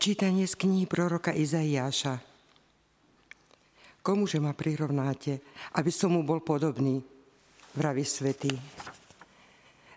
Čítanie 0.00 0.48
z 0.48 0.56
knihy 0.56 0.88
proroka 0.88 1.28
Izaiáša. 1.28 2.16
Komuže 4.00 4.40
ma 4.40 4.56
prirovnáte, 4.56 5.44
aby 5.76 5.92
som 5.92 6.16
mu 6.16 6.24
bol 6.24 6.40
podobný, 6.40 7.04
vraví 7.76 8.00
svetý. 8.00 8.48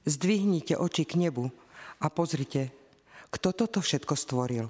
Zdvihnite 0.04 0.76
oči 0.76 1.08
k 1.08 1.16
nebu 1.16 1.48
a 2.04 2.12
pozrite, 2.12 2.68
kto 3.32 3.56
toto 3.56 3.80
všetko 3.80 4.12
stvoril. 4.12 4.68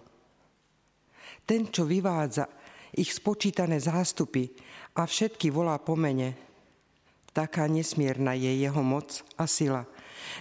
Ten, 1.50 1.66
čo 1.74 1.90
vyvádza 1.90 2.46
ich 2.94 3.10
spočítané 3.10 3.82
zástupy 3.82 4.54
a 5.02 5.10
všetky 5.10 5.50
volá 5.50 5.82
po 5.82 5.98
mene, 5.98 6.38
taká 7.34 7.66
nesmierna 7.66 8.38
je 8.38 8.54
jeho 8.54 8.86
moc 8.86 9.26
a 9.42 9.50
sila, 9.50 9.90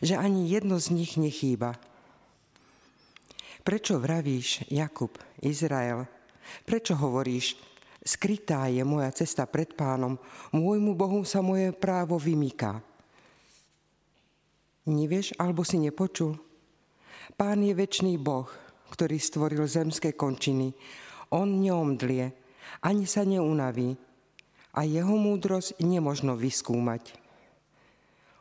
že 0.05 0.21
ani 0.21 0.53
jedno 0.53 0.77
z 0.77 0.93
nich 0.93 1.17
nechýba. 1.17 1.81
Prečo 3.63 4.03
vravíš, 4.03 4.67
Jakub, 4.75 5.15
Izrael? 5.39 6.03
Prečo 6.67 6.99
hovoríš, 6.99 7.55
skrytá 8.03 8.67
je 8.67 8.82
moja 8.82 9.14
cesta 9.14 9.46
pred 9.46 9.71
pánom, 9.79 10.19
môjmu 10.50 10.99
Bohu 10.99 11.23
sa 11.23 11.39
moje 11.46 11.71
právo 11.71 12.19
vymýka? 12.19 12.83
Nevieš, 14.91 15.39
alebo 15.39 15.63
si 15.63 15.79
nepočul? 15.79 16.35
Pán 17.39 17.63
je 17.63 17.71
väčší 17.71 18.19
Boh, 18.19 18.50
ktorý 18.91 19.22
stvoril 19.22 19.63
zemské 19.71 20.19
končiny. 20.19 20.75
On 21.31 21.47
neomdlie, 21.47 22.35
ani 22.83 23.07
sa 23.07 23.22
neunaví 23.22 23.94
a 24.75 24.83
jeho 24.83 25.14
múdrosť 25.14 25.79
nemožno 25.79 26.35
vyskúmať. 26.35 27.14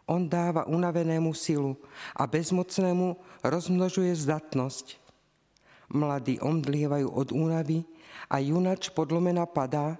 On 0.09 0.25
dáva 0.25 0.67
unavenému 0.67 1.31
silu 1.31 1.77
a 2.17 2.25
bezmocnému 2.27 3.15
rozmnožuje 3.45 4.11
zdatnosť. 4.17 5.00
Mladí 5.91 6.39
omdlievajú 6.39 7.07
od 7.11 7.35
únavy 7.35 7.83
a 8.31 8.39
junač 8.39 8.87
podlomena 8.95 9.43
padá, 9.43 9.99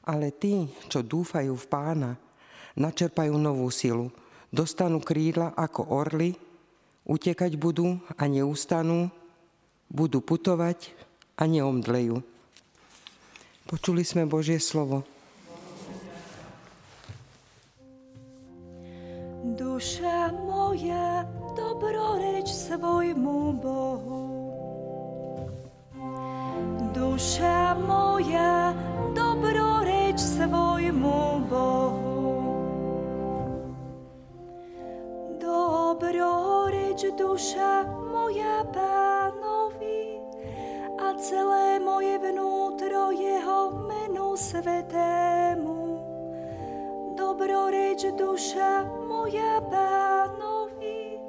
ale 0.00 0.32
tí, 0.32 0.64
čo 0.88 1.04
dúfajú 1.04 1.52
v 1.52 1.66
pána, 1.68 2.16
načerpajú 2.72 3.36
novú 3.36 3.68
silu, 3.68 4.08
dostanú 4.48 5.04
krídla 5.04 5.52
ako 5.52 5.92
orly, 5.92 6.32
utekať 7.04 7.60
budú 7.60 8.00
a 8.16 8.24
neustanú, 8.24 9.12
budú 9.92 10.24
putovať 10.24 10.94
a 11.36 11.44
neomdlejú. 11.44 12.24
Počuli 13.68 14.02
sme 14.02 14.24
Božie 14.24 14.56
slovo. 14.56 15.04
Duša 19.40 20.32
moja, 20.32 21.24
dobroreč 21.56 22.52
svojmu 22.52 23.56
Bohu. 23.56 24.39
Duša 37.30 37.86
moja 38.10 38.66
pánovi 38.74 40.18
a 40.98 41.14
celé 41.14 41.78
moje 41.78 42.18
vnútro 42.18 43.14
jeho 43.14 43.70
menu 43.86 44.34
svetému. 44.34 46.02
Dobroreč 47.14 48.10
duša 48.18 48.82
moja 49.06 49.62
pánovi 49.62 51.22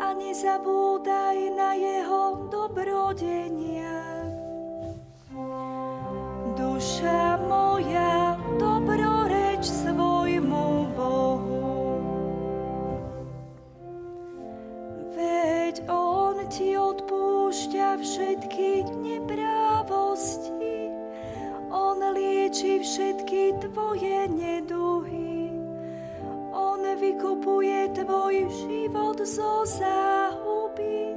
a 0.00 0.16
nezabúdaj 0.16 1.36
na 1.52 1.76
jeho 1.76 2.48
dobrodenia 2.48 4.07
všetky 22.80 23.58
tvoje 23.62 24.28
neduhy, 24.30 25.50
On 26.54 26.82
vykupuje 26.82 27.92
tvoj 27.94 28.34
život 28.64 29.18
zo 29.22 29.66
záhuby, 29.66 31.14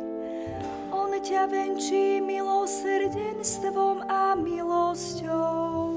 On 0.91 1.11
ťa 1.11 1.47
venčí 1.47 2.19
milosrdenstvom 2.21 4.05
a 4.09 4.35
milosťou. 4.37 5.90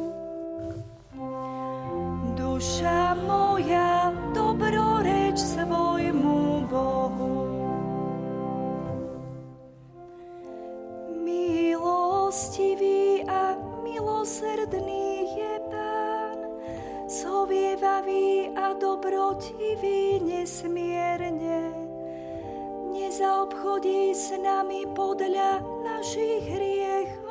Zhovievavý 18.45 18.57
a 18.57 18.75
dobrotivý 18.77 20.21
nesmierne. 20.21 21.73
Nezaobchodí 22.93 24.15
s 24.15 24.31
nami 24.37 24.87
podľa 24.95 25.61
našich 25.85 26.43
hriechov 26.47 27.25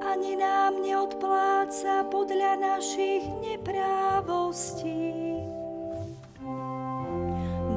ani 0.00 0.36
nám 0.36 0.80
neodpláca 0.82 2.08
podľa 2.08 2.56
našich 2.56 3.22
neprávostí. 3.44 5.38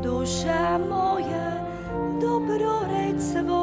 Duša 0.03 0.79
moja, 0.87 1.63
dobroreč 2.19 3.19
svojmu 3.19 3.62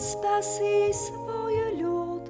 spasí 0.00 0.88
svoj 0.96 1.76
ľud. 1.76 2.24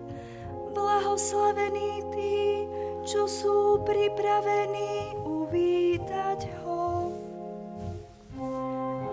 Blahoslavení 0.75 2.03
tí, 2.11 2.67
čo 3.07 3.31
sú 3.31 3.87
pripravení 3.87 5.15
uvítať 5.23 6.51
ho. 6.67 7.15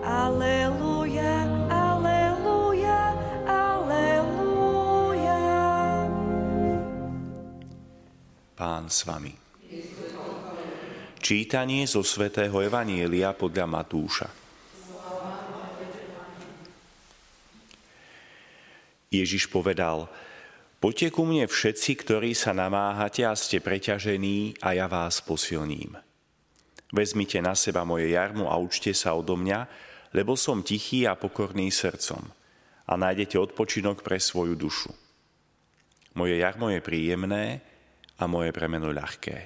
Aleluja, 0.02 1.46
aleluja, 1.70 3.14
aleluja. 3.46 5.38
Pán 8.58 8.90
s 8.90 9.06
vami. 9.06 9.30
Čítanie 11.18 11.84
zo 11.84 12.00
svätého 12.02 12.56
Evanielia 12.62 13.36
podľa 13.36 13.66
Matúša. 13.68 14.47
Ježiš 19.08 19.48
povedal, 19.48 20.08
poďte 20.84 21.08
ku 21.16 21.24
mne 21.24 21.48
všetci, 21.48 21.90
ktorí 22.04 22.36
sa 22.36 22.52
namáhate 22.52 23.24
a 23.24 23.32
ste 23.32 23.64
preťažení 23.64 24.60
a 24.60 24.76
ja 24.76 24.84
vás 24.84 25.24
posilním. 25.24 25.96
Vezmite 26.92 27.40
na 27.40 27.56
seba 27.56 27.84
moje 27.88 28.12
jarmu 28.12 28.48
a 28.48 28.56
učte 28.60 28.92
sa 28.92 29.16
odo 29.16 29.36
mňa, 29.36 29.68
lebo 30.12 30.36
som 30.36 30.64
tichý 30.64 31.04
a 31.04 31.16
pokorný 31.16 31.68
srdcom 31.72 32.20
a 32.88 32.92
nájdete 32.96 33.36
odpočinok 33.36 34.00
pre 34.00 34.16
svoju 34.16 34.56
dušu. 34.56 34.92
Moje 36.16 36.40
jarmo 36.40 36.72
je 36.72 36.80
príjemné 36.80 37.60
a 38.16 38.24
moje 38.24 38.52
bremeno 38.52 38.88
ľahké. 38.88 39.36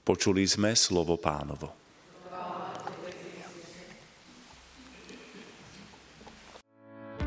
Počuli 0.00 0.42
sme 0.48 0.72
slovo 0.72 1.20
pánovo. 1.20 1.79